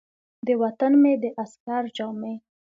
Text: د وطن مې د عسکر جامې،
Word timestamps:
د 0.45 0.49
وطن 0.61 0.91
مې 1.03 1.13
د 1.23 1.25
عسکر 1.41 1.83
جامې، 1.95 2.33